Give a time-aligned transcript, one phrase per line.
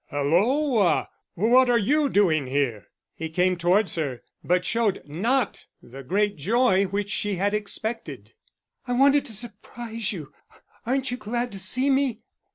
[0.09, 6.37] "Hulloa, what are you doing here?" He came towards her, but showed not the great
[6.37, 8.33] joy which she had expected.
[8.87, 10.33] "I wanted to surprise you.
[10.87, 12.21] Aren't you glad to see me?"